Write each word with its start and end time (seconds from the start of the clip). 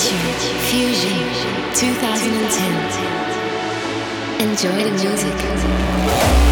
Fusion 0.00 1.20
2010. 1.74 4.40
Enjoy 4.40 4.82
the 4.82 4.92
music. 4.92 6.49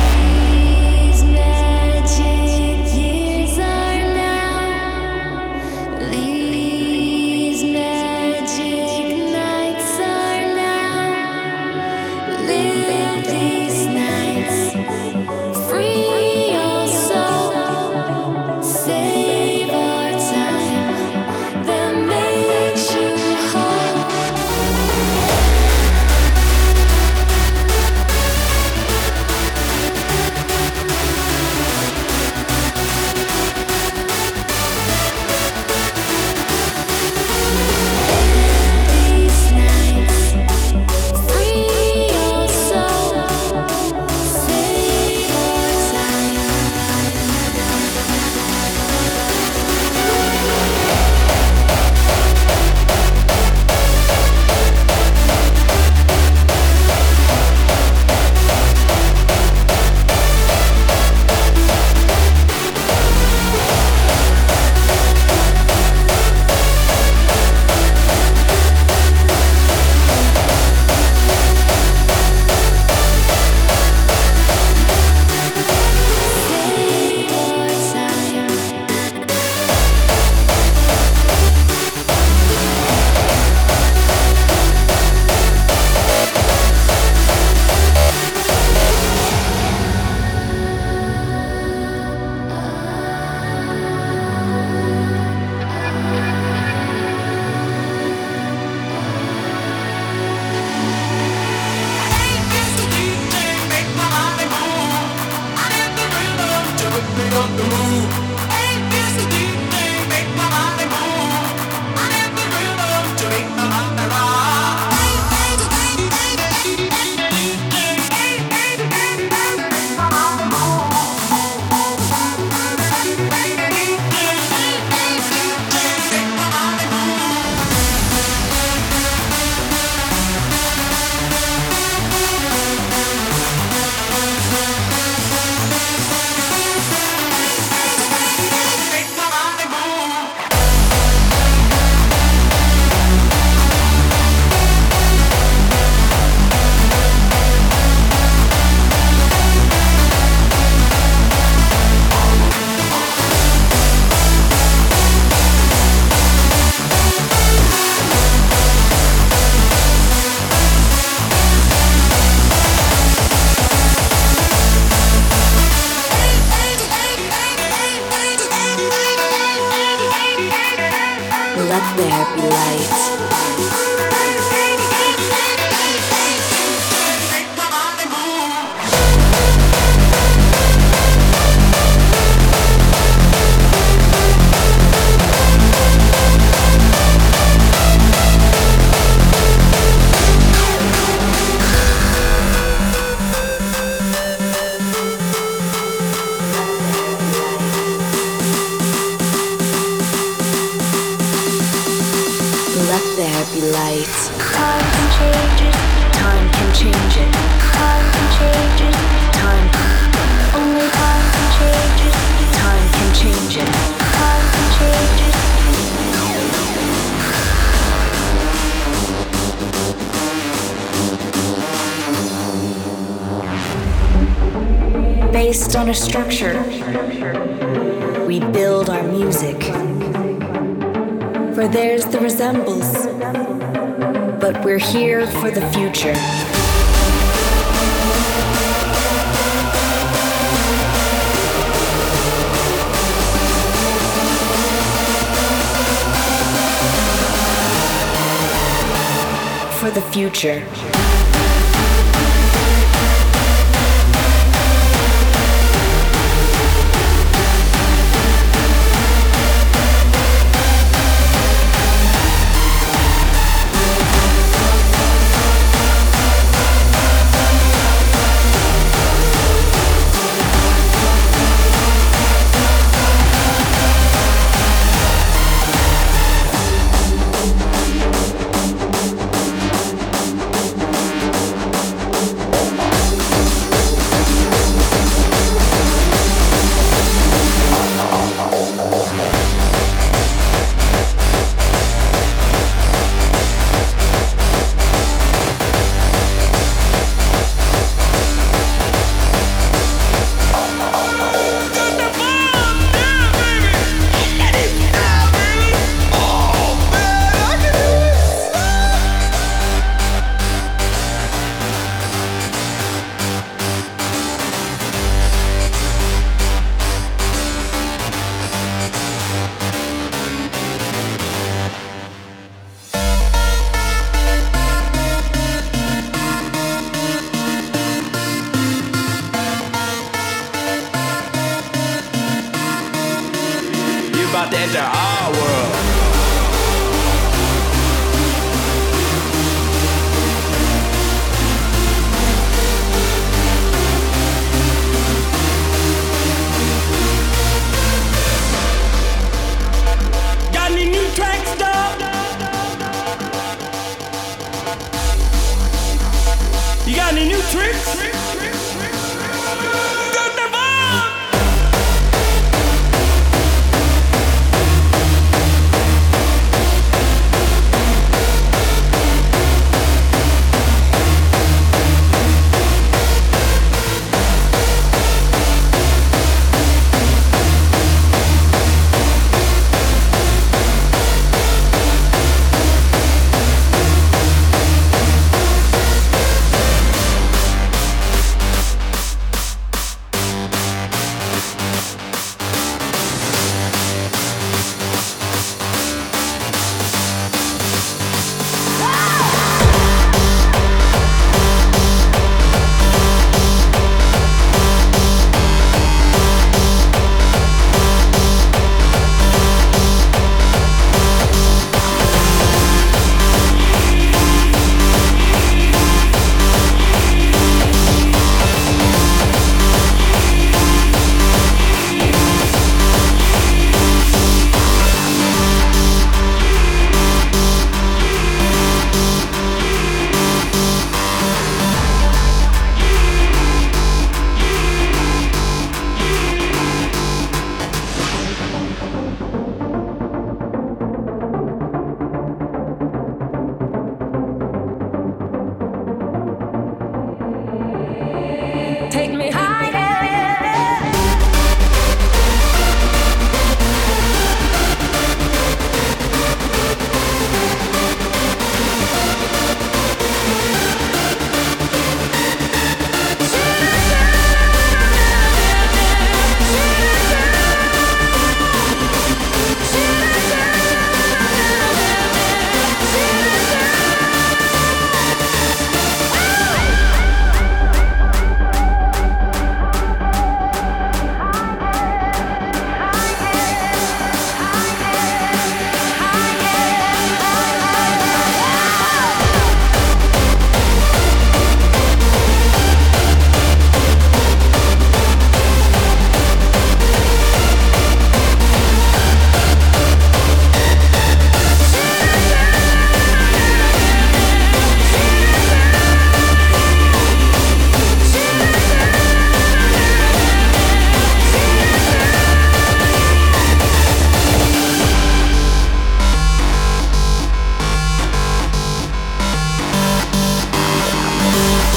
For 250.38 250.88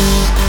of 0.02 0.08
life. 0.10 0.41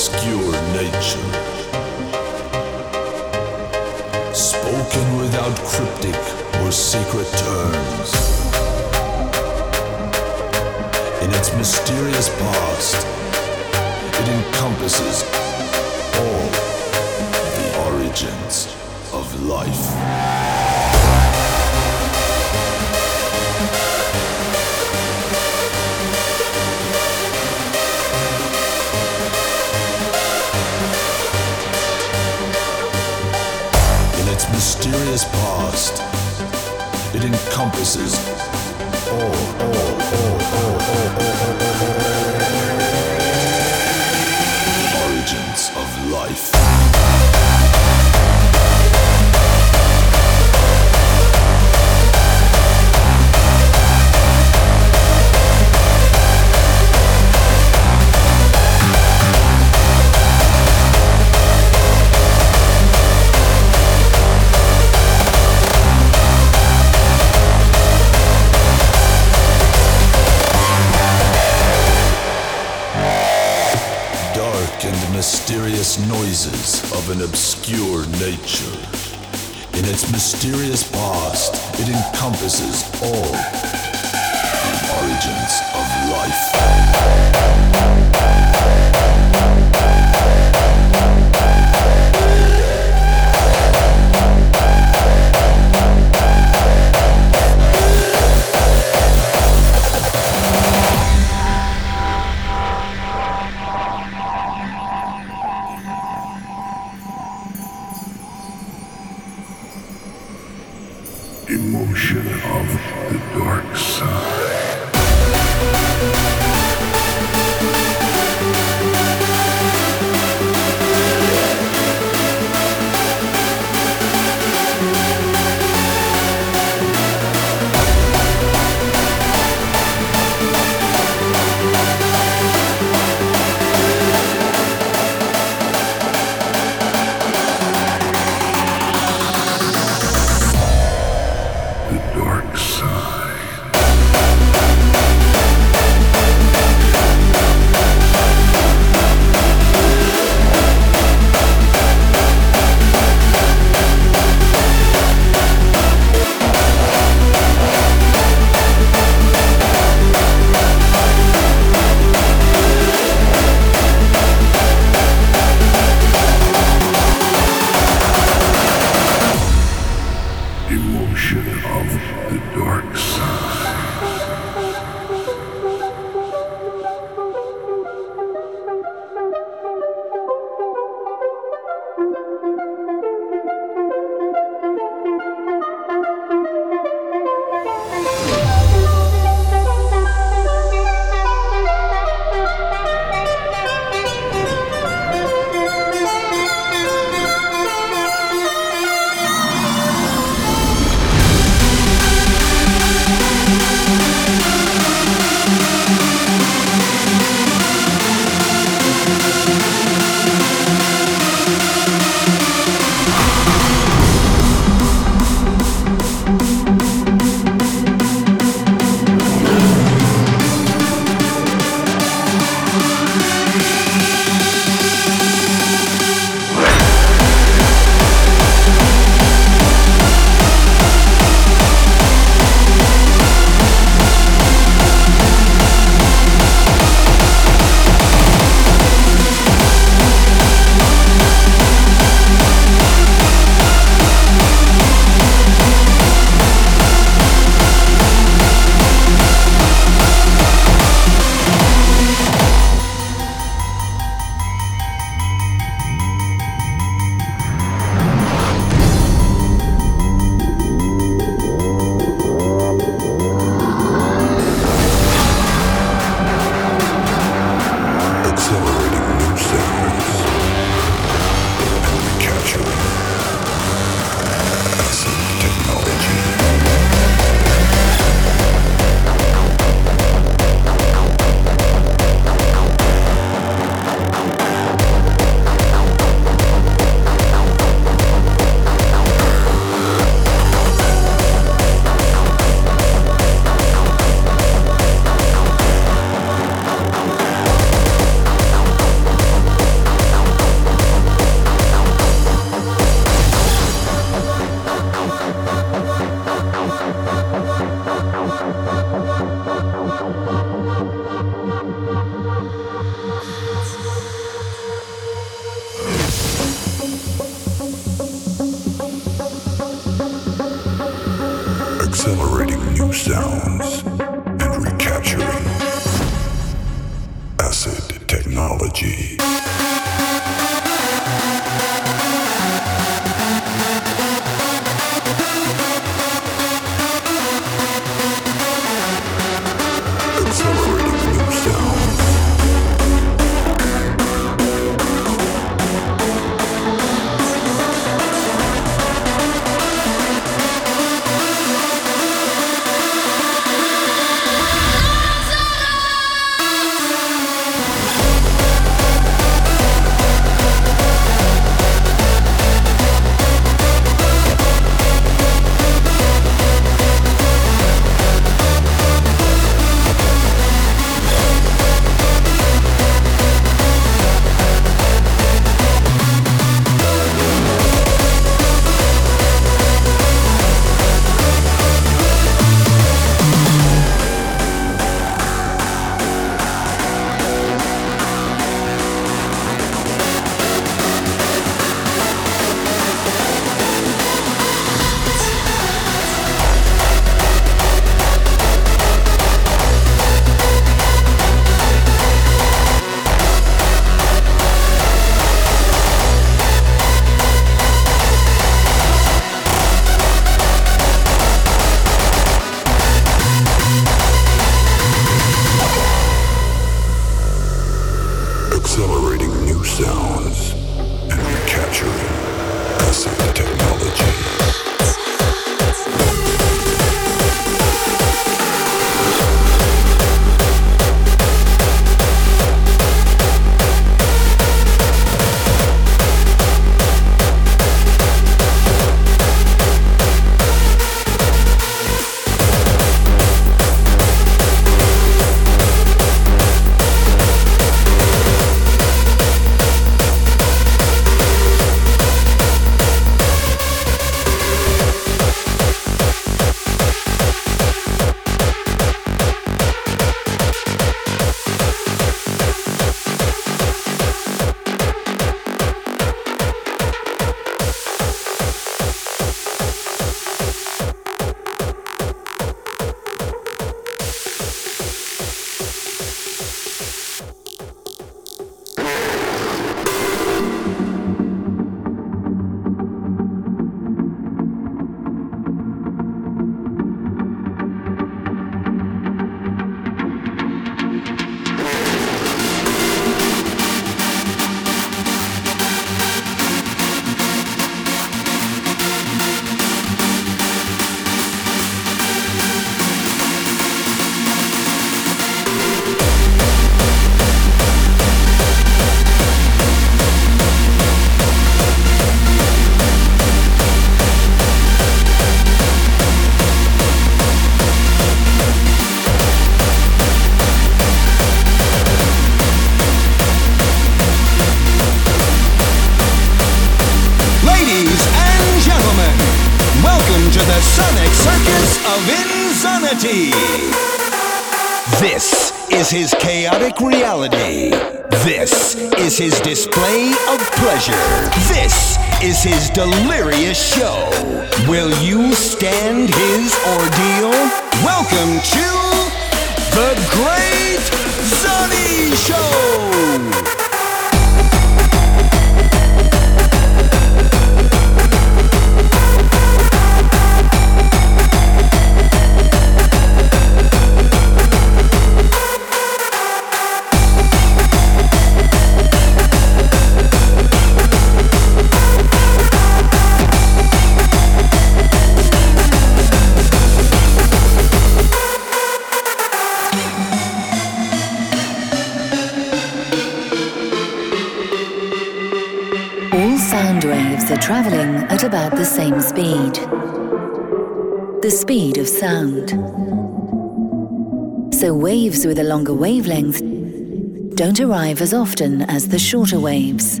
wavelength 596.06 597.36
don't 597.36 597.60
arrive 597.60 598.00
as 598.00 598.14
often 598.14 598.62
as 598.62 598.88
the 598.88 598.98
shorter 598.98 599.38
waves. 599.38 600.00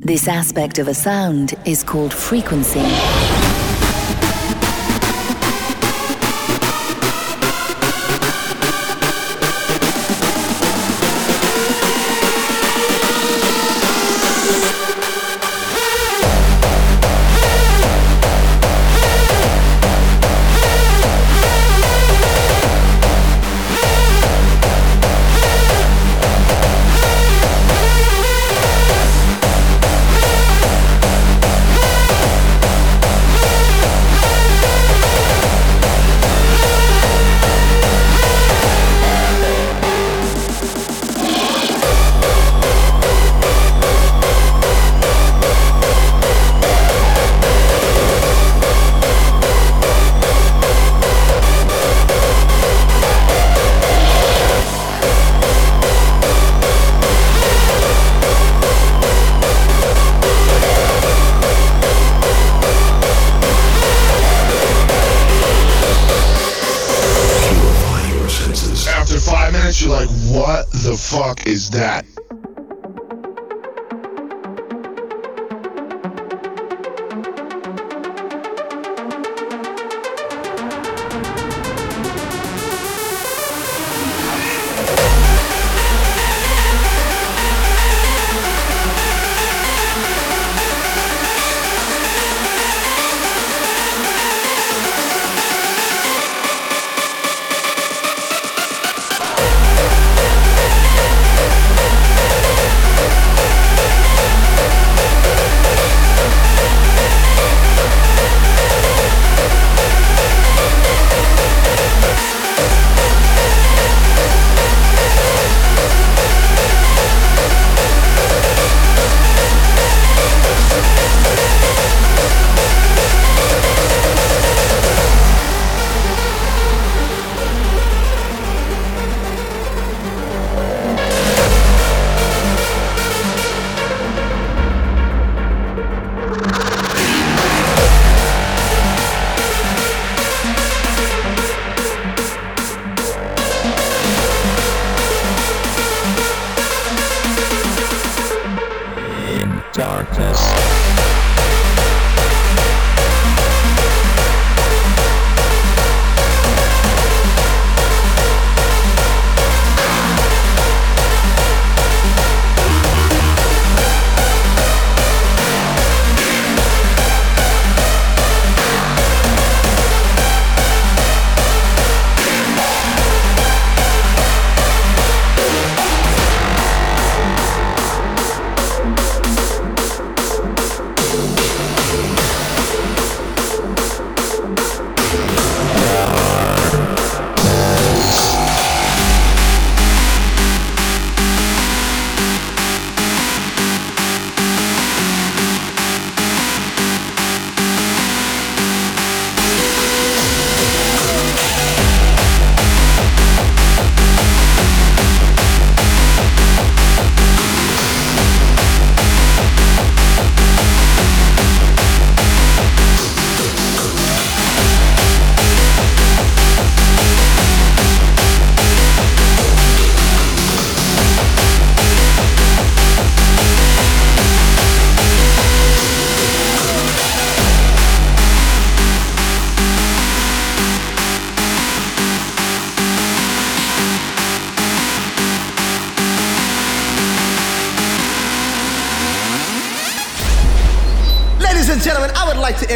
This 0.00 0.28
aspect 0.28 0.78
of 0.78 0.88
a 0.88 0.94
sound 0.94 1.54
is 1.64 1.84
called 1.84 2.12
frequency. 2.12 3.55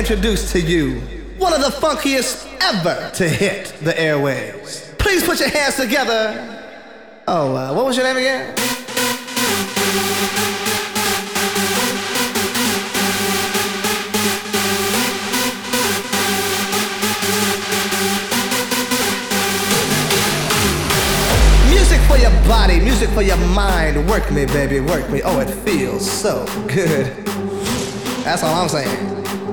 Introduce 0.01 0.51
to 0.51 0.59
you 0.59 0.99
one 1.37 1.53
of 1.53 1.61
the 1.61 1.69
funkiest 1.69 2.51
ever 2.63 3.11
to 3.15 3.29
hit 3.29 3.67
the 3.83 3.93
airwaves. 3.93 4.97
Please 4.97 5.23
put 5.23 5.39
your 5.39 5.51
hands 5.51 5.77
together. 5.77 6.65
Oh, 7.29 7.55
uh, 7.55 7.75
what 7.75 7.85
was 7.85 7.99
your 7.99 8.07
name 8.07 8.17
again? 8.17 8.55
Music 21.69 22.01
for 22.09 22.17
your 22.17 22.31
body, 22.49 22.81
music 22.81 23.11
for 23.11 23.21
your 23.21 23.37
mind. 23.49 24.09
Work 24.09 24.33
me, 24.33 24.47
baby, 24.47 24.81
work 24.81 25.11
me. 25.11 25.21
Oh, 25.23 25.41
it 25.41 25.51
feels 25.51 26.11
so 26.11 26.47
good. 26.69 27.15
That's 28.25 28.43
all 28.43 28.55
I'm 28.55 28.69
saying. 28.71 29.10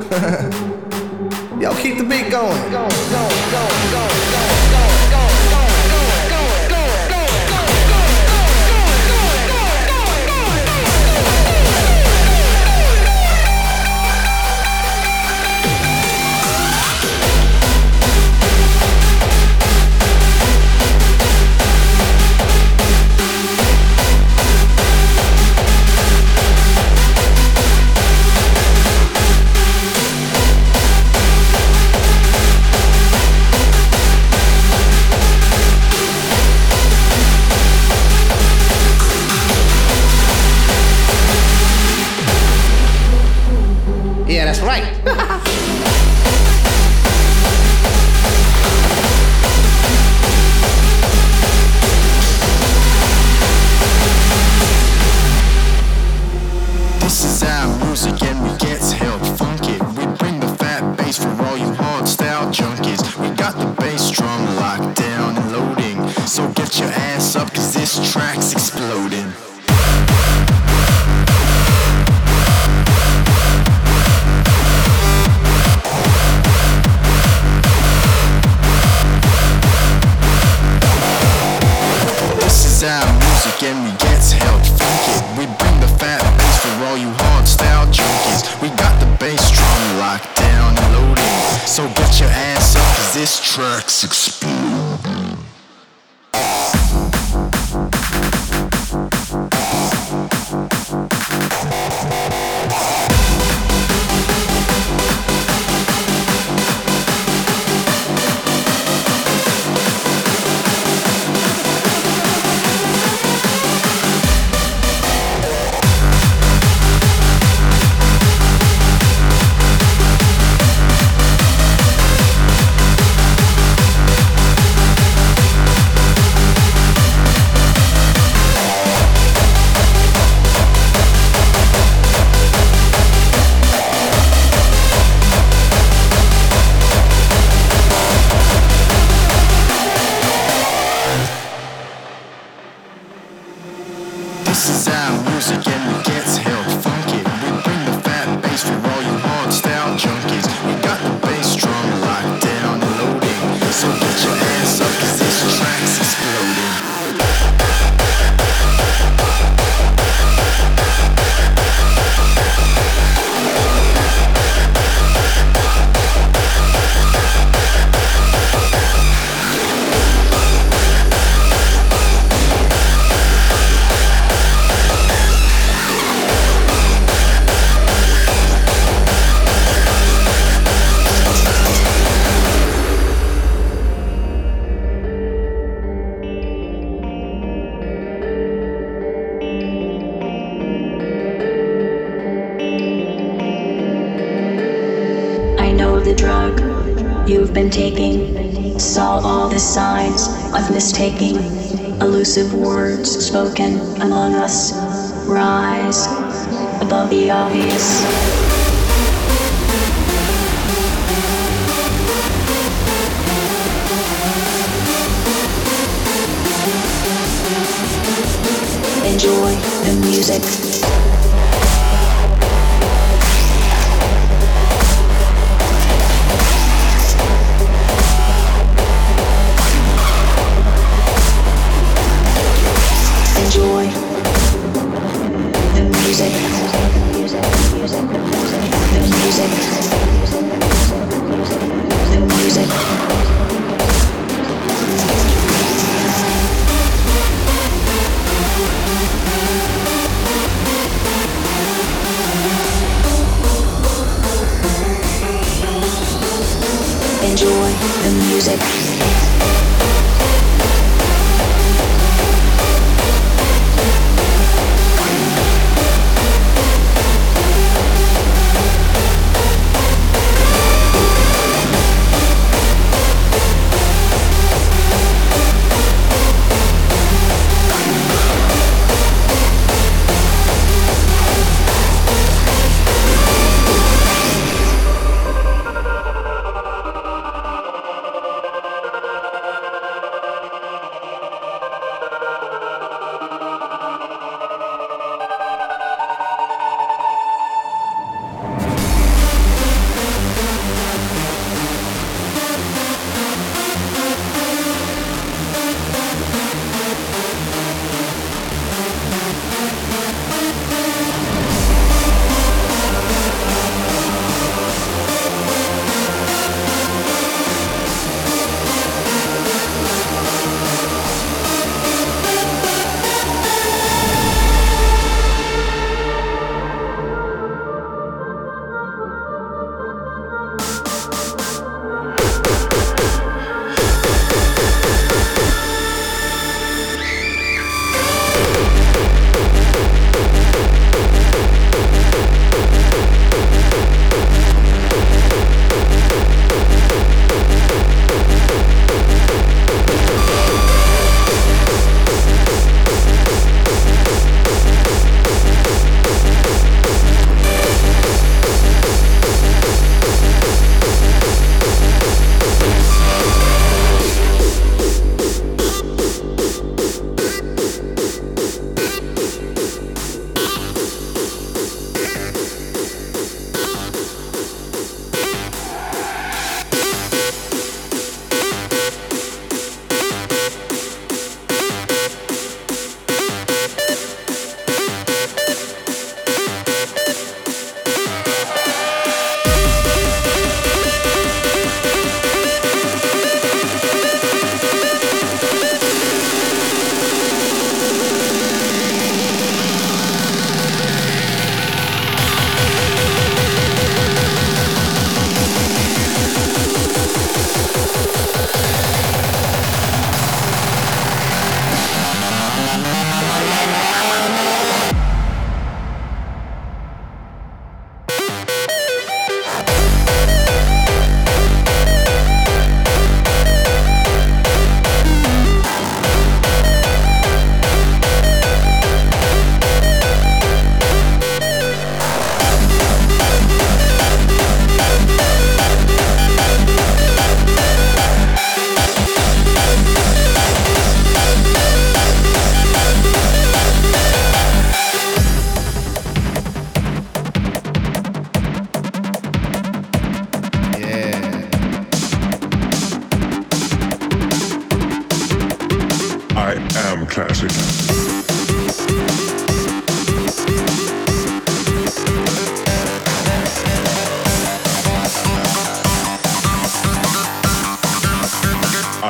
Yo, 1.60 1.74
keep 1.76 1.98
the 1.98 2.04
beat 2.04 2.32
going. 2.32 2.72
Going, 2.72 2.72
going, 2.72 3.52
going, 3.52 4.37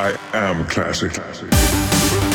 I 0.08 0.18
am 0.32 0.64
classic. 0.66 1.12
Drop 1.12 2.27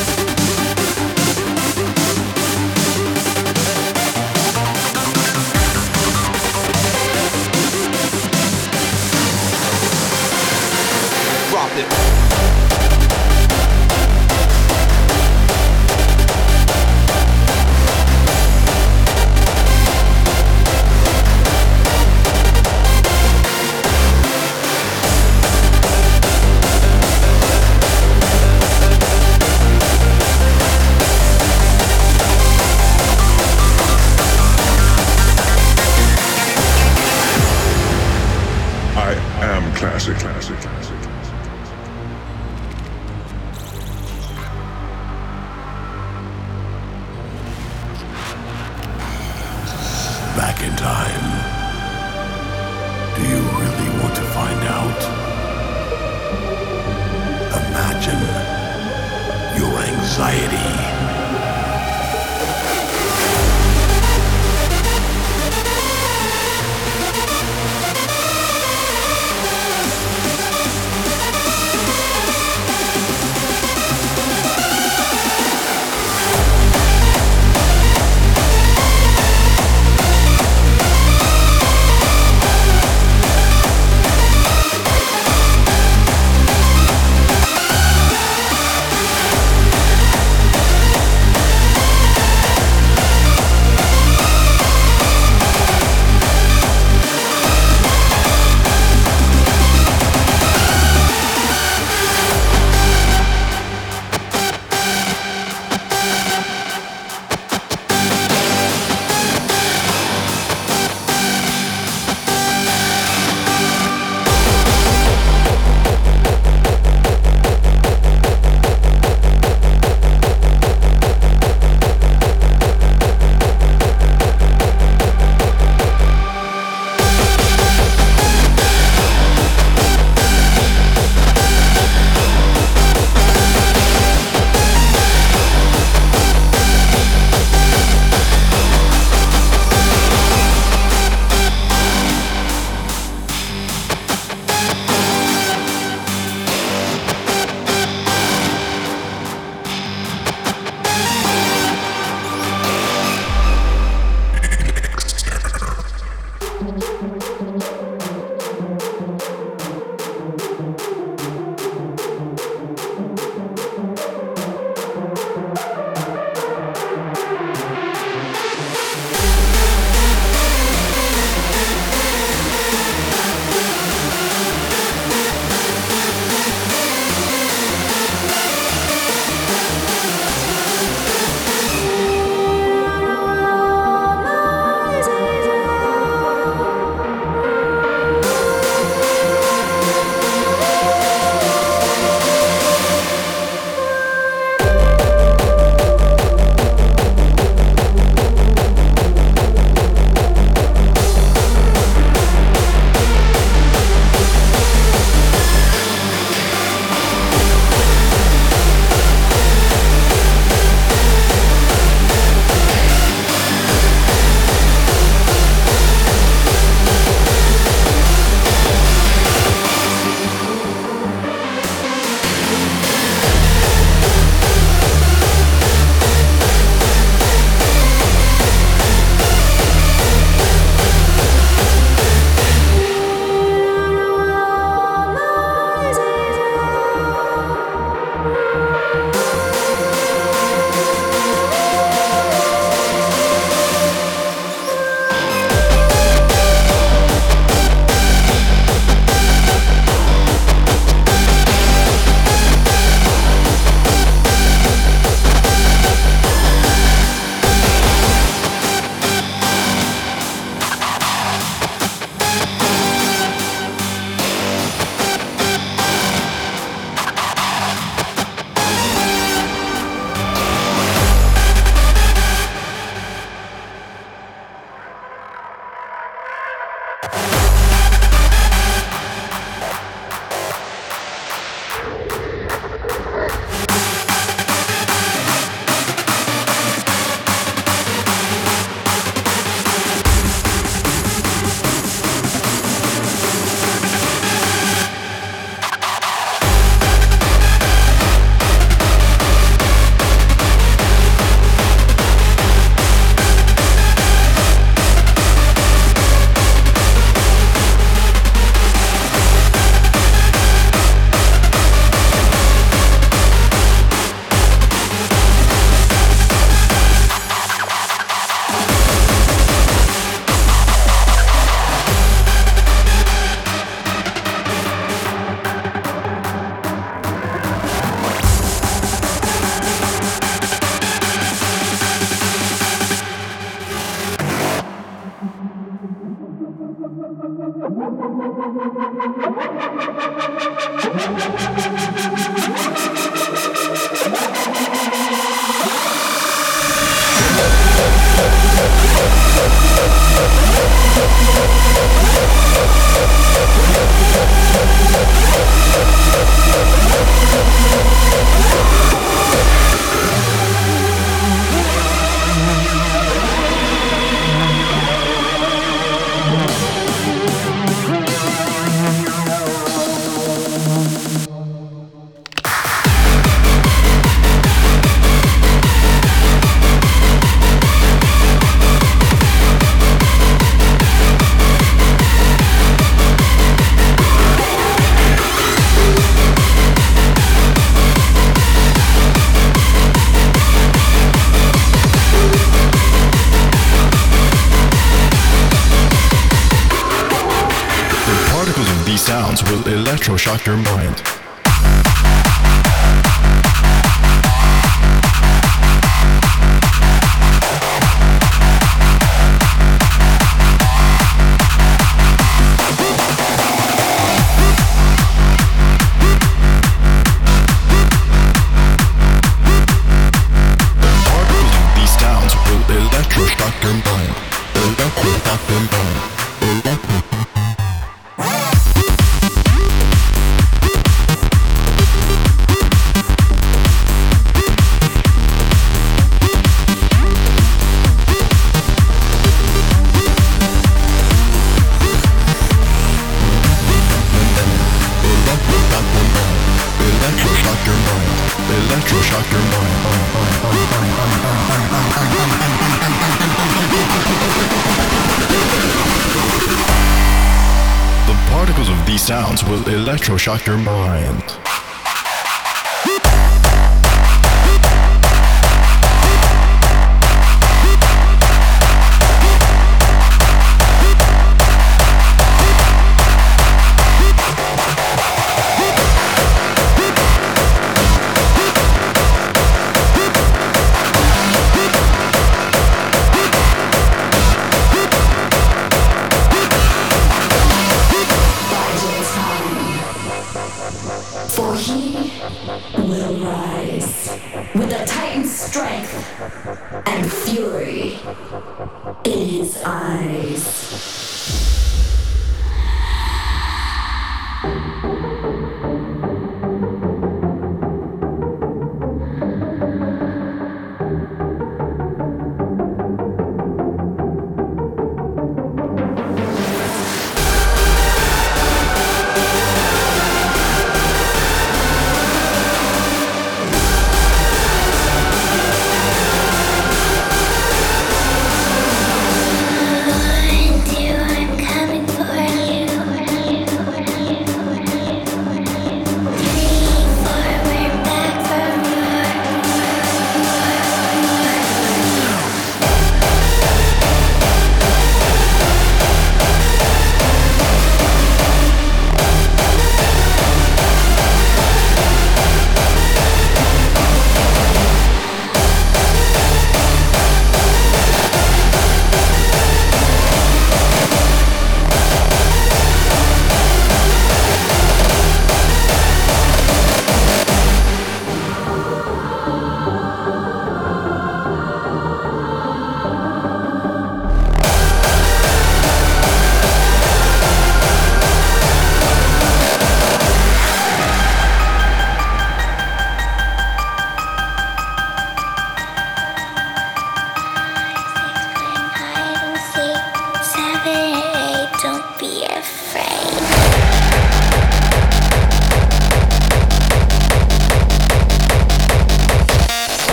electroshock 460.24 460.46
your 460.46 460.56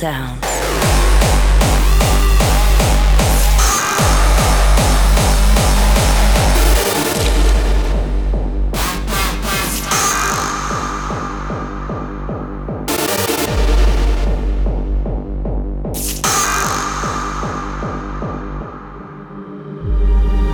sound. 0.00 0.42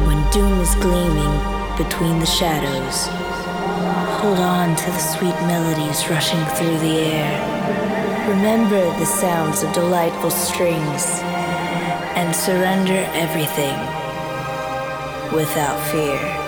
When 0.03 0.29
doom 0.33 0.59
is 0.61 0.75
gleaming 0.75 1.39
between 1.79 2.19
the 2.19 2.27
shadows, 2.27 3.07
hold 4.21 4.39
on 4.41 4.75
to 4.75 4.87
the 4.87 4.99
sweet 4.99 5.39
melodies 5.47 6.11
rushing 6.11 6.45
through 6.57 6.79
the 6.81 6.99
air. 6.99 8.06
Remember 8.29 8.85
the 8.99 9.07
sounds 9.07 9.63
of 9.63 9.73
delightful 9.73 10.31
strings 10.31 11.21
and 12.17 12.35
surrender 12.35 13.09
everything 13.15 13.79
without 15.33 15.79
fear. 15.93 16.46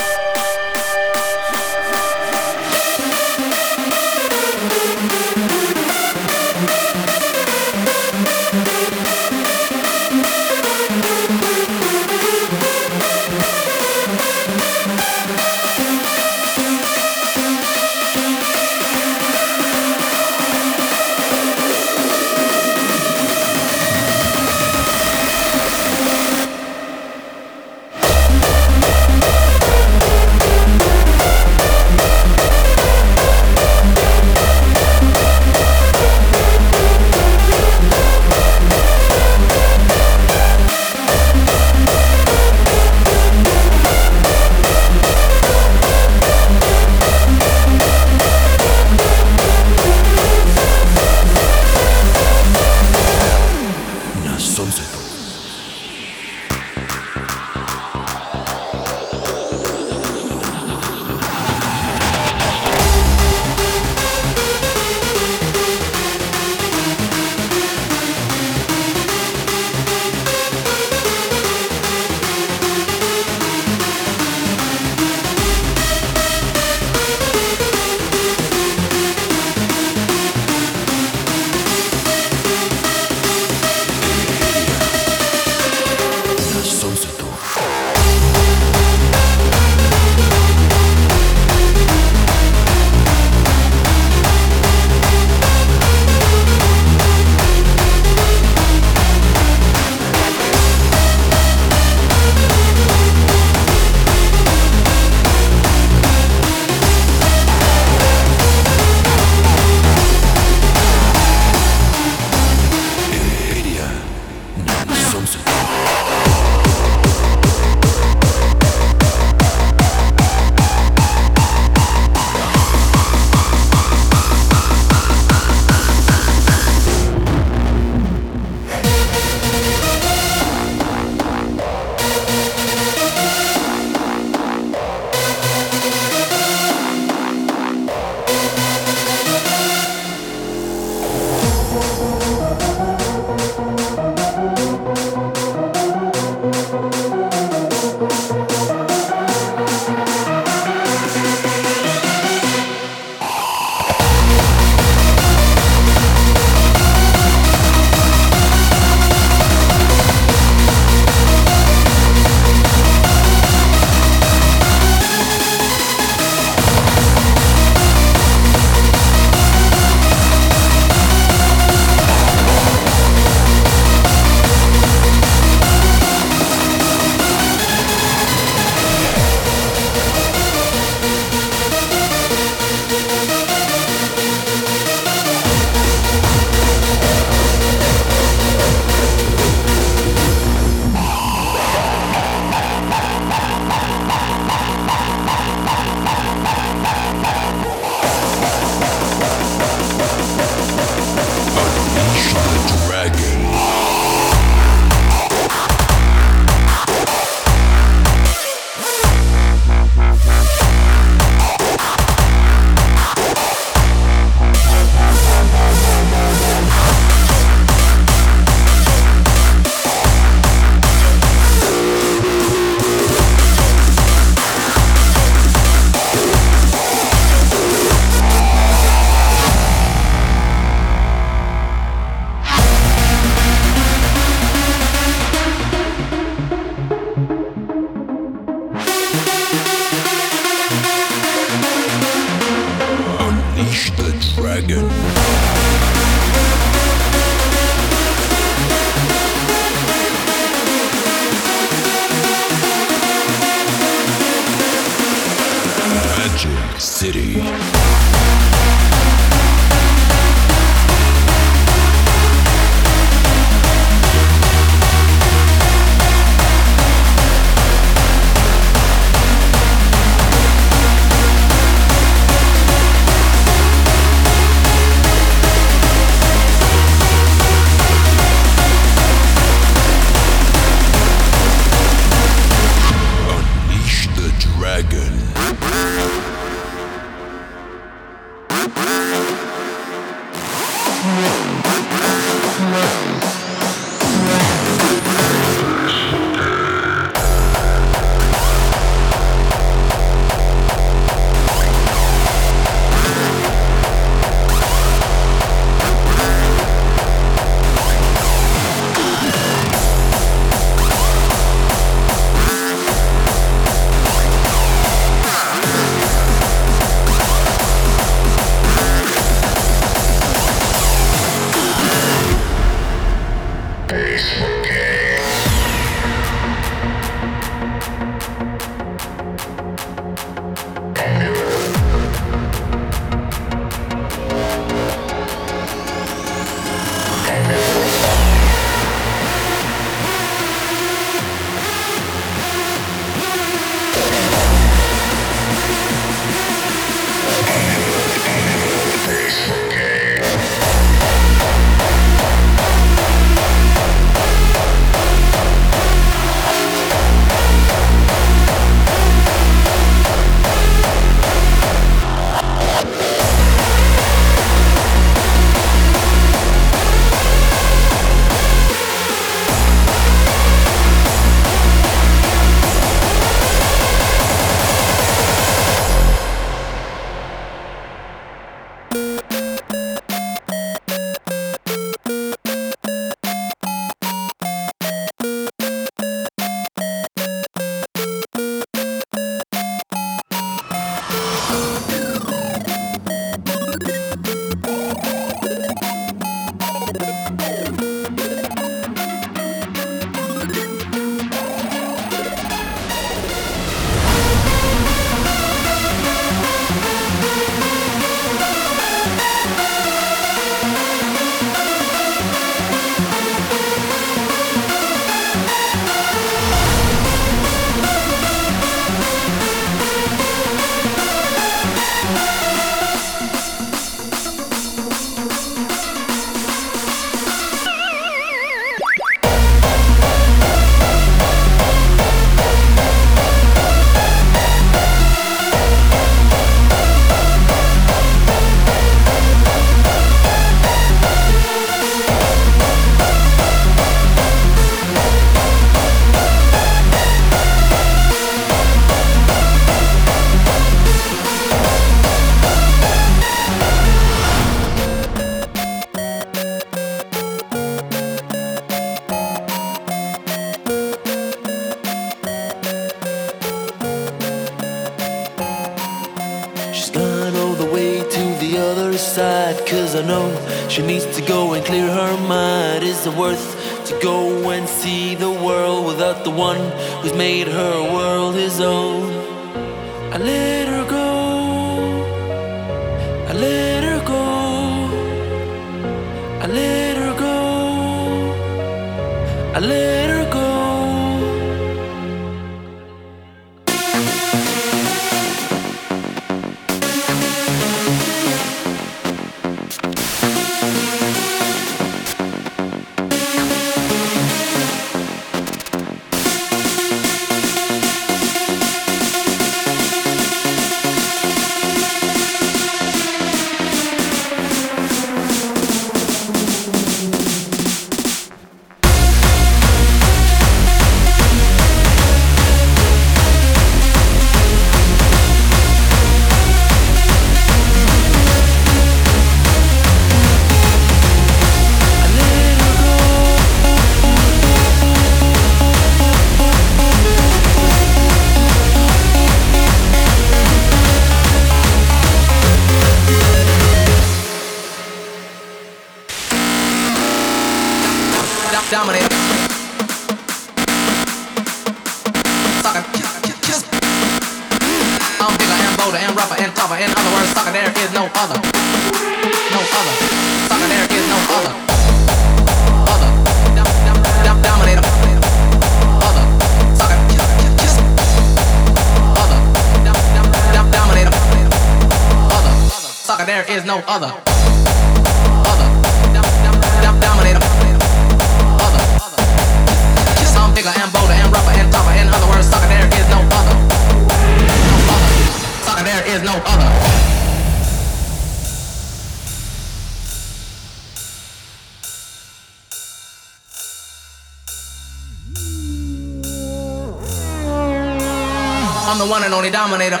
I'm 598.90 598.96
the 598.96 599.04
one 599.04 599.22
and 599.22 599.34
only 599.34 599.50
dominator. 599.50 600.00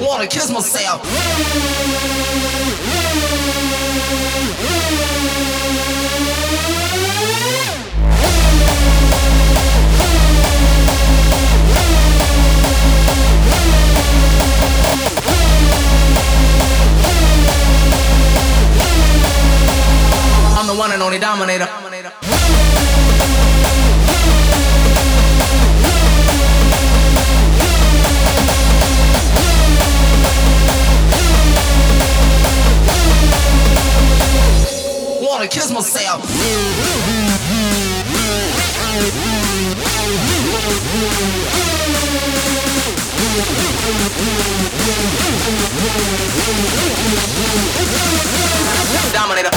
Wanna 0.00 0.26
kiss 0.26 0.50
myself. 0.50 1.02
I'm 20.56 20.66
the 20.66 20.74
one 20.74 20.92
and 20.92 21.02
only 21.02 21.18
dominator. 21.18 21.89
Wanna 35.40 35.48
kiss 35.48 35.70
myself. 35.70 36.20
Dominator. 49.14 49.50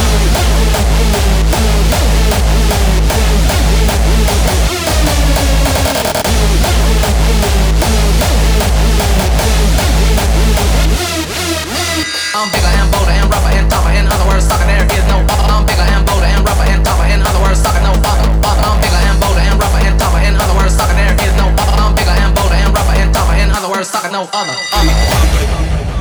I'm 12.34 12.49
bigger 12.49 12.65
and 12.65 12.89
bolder 12.89 13.14
and 13.14 13.30
rougher 13.30 13.53
and 13.53 13.69
tougher. 13.69 13.93
In 13.93 14.10
other 14.10 14.26
words, 14.26 14.49
sucker, 14.49 14.65
there 14.65 14.81
is 14.81 15.05
no 15.05 15.22
other. 15.22 15.53
I'm 15.53 15.65
bigger 15.69 15.85
and 15.85 16.01
bolder 16.01 16.26
and 16.26 16.41
rougher 16.41 16.65
and 16.65 16.81
tougher. 16.81 17.05
In 17.05 17.22
other 17.22 17.38
words, 17.45 17.61
sucker, 17.61 17.77
no 17.85 17.93
other. 17.93 18.26
other. 18.41 18.65
I'm 18.65 18.81
bigger 18.81 19.01
and 19.05 19.18
bolder 19.22 19.45
and 19.45 19.57
rougher 19.61 19.81
and 19.85 19.93
tougher. 20.01 20.18
In 20.26 20.34
other 20.34 20.55
words, 20.57 20.73
sucker, 20.73 20.97
there 20.97 21.14
is 21.14 21.34
no 21.38 21.45
other. 21.53 21.77
I'm 21.77 21.93
bigger 21.93 22.10
and 22.10 22.34
bolder 22.34 22.57
and 22.57 22.73
rougher 22.73 22.97
and 22.97 23.14
tougher. 23.14 23.38
In 23.38 23.53
other 23.53 23.69
words, 23.69 23.85
sucker, 23.85 24.10
no 24.10 24.26
other. 24.34 24.57
other. 24.73 24.97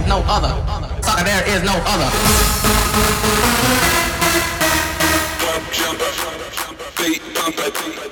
No 0.09 0.25
other. 0.25 0.53
Sucker, 1.05 1.25
there 1.29 1.45
is 1.53 1.61
no 1.69 1.77
other. 1.85 2.09
Give 6.97 8.12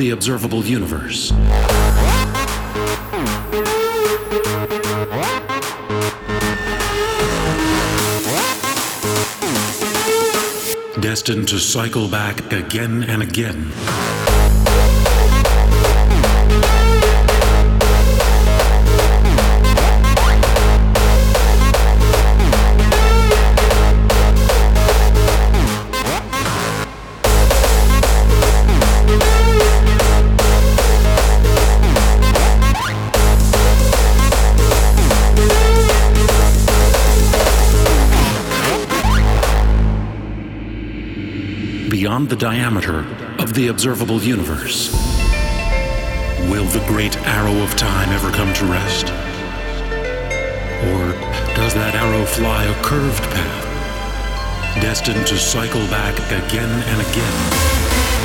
the 0.00 0.10
observable 0.12 0.64
universe. 0.64 1.28
Destined 11.00 11.48
to 11.48 11.58
cycle 11.58 12.08
back 12.08 12.50
again 12.50 13.02
and 13.02 13.22
again. 13.22 14.29
Diameter 42.40 43.00
of 43.38 43.52
the 43.52 43.66
observable 43.68 44.18
universe. 44.22 44.90
Will 46.48 46.64
the 46.64 46.82
great 46.88 47.14
arrow 47.26 47.52
of 47.62 47.76
time 47.76 48.08
ever 48.08 48.30
come 48.30 48.50
to 48.54 48.64
rest? 48.64 49.08
Or 50.88 51.12
does 51.54 51.74
that 51.74 51.94
arrow 51.94 52.24
fly 52.24 52.64
a 52.64 52.82
curved 52.82 53.22
path, 53.24 54.80
destined 54.80 55.26
to 55.26 55.36
cycle 55.36 55.86
back 55.88 56.14
again 56.30 56.70
and 56.70 57.00
again? 57.10 58.19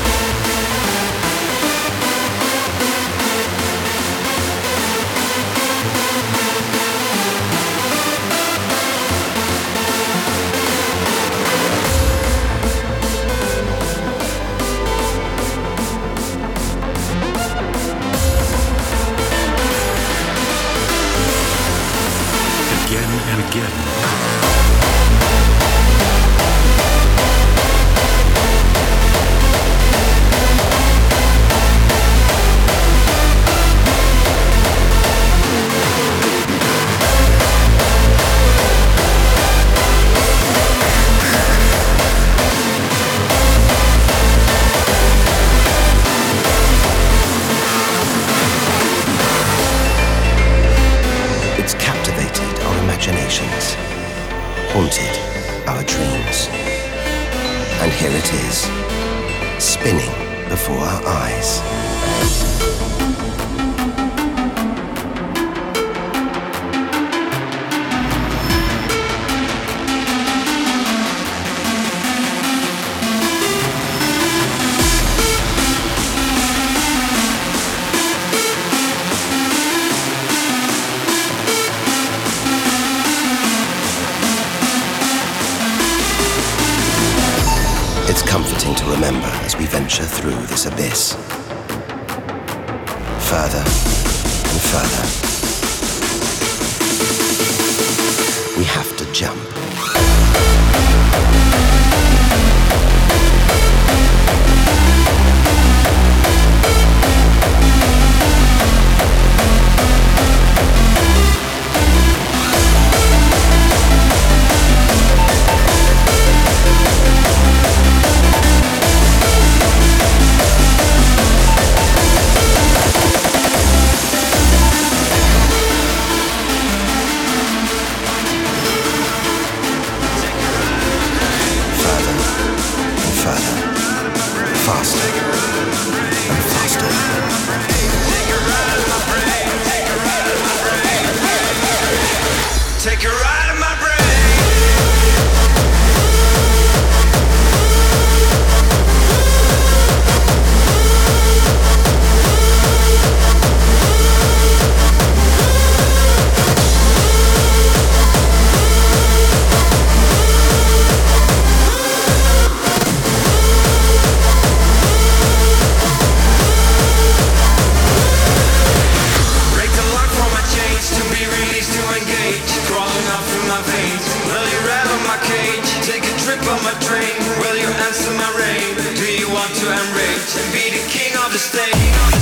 To 179.66 179.72
enrage 179.72 180.36
and 180.38 180.54
be 180.54 180.70
the 180.70 180.84
king 180.90 181.12
of 181.26 181.32
the 181.32 181.40
stage? 181.40 182.15